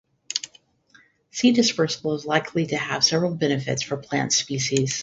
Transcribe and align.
Seed 1.29 1.53
dispersal 1.53 2.15
is 2.15 2.25
likely 2.25 2.65
to 2.65 2.75
have 2.75 3.03
several 3.03 3.35
benefits 3.35 3.83
for 3.83 3.97
plant 3.97 4.33
species. 4.33 4.99